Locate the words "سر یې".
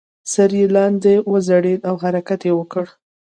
0.31-0.65